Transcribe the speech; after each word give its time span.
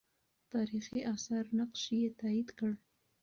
تاریخي 0.51 0.99
آثار 1.15 1.45
نقش 1.59 1.81
یې 1.99 2.07
تایید 2.19 2.49
کړ. 2.57 2.71